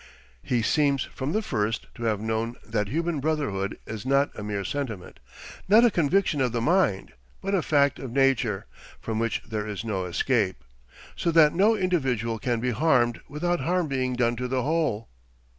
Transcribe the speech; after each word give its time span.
He 0.41 0.63
seems 0.63 1.03
from 1.03 1.31
the 1.31 1.43
first 1.43 1.85
to 1.93 2.05
have 2.05 2.19
known 2.19 2.55
that 2.65 2.87
human 2.87 3.19
brotherhood 3.19 3.77
is 3.85 4.03
not 4.03 4.31
a 4.35 4.41
mere 4.41 4.63
sentiment, 4.63 5.19
not 5.69 5.85
a 5.85 5.91
conviction 5.91 6.41
of 6.41 6.53
the 6.53 6.59
mind, 6.59 7.13
but 7.39 7.53
a 7.53 7.61
fact 7.61 7.99
of 7.99 8.11
nature, 8.11 8.65
from 8.99 9.19
which 9.19 9.43
there 9.47 9.67
is 9.67 9.85
no 9.85 10.05
escape; 10.05 10.63
so 11.15 11.29
that 11.29 11.53
no 11.53 11.75
individual 11.75 12.39
can 12.39 12.59
be 12.59 12.71
harmed 12.71 13.21
without 13.29 13.59
harm 13.59 13.87
being 13.87 14.15
done 14.15 14.35
to 14.37 14.47
the 14.47 14.63
whole. 14.63 15.07